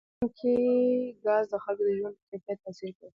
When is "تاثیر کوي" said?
2.65-3.09